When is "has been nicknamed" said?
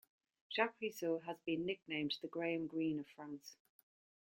1.25-2.17